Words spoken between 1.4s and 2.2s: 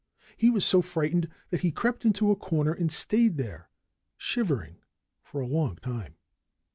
that he crept